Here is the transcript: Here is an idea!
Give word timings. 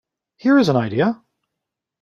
Here 0.37 0.57
is 0.57 0.67
an 0.67 0.75
idea! 0.77 1.21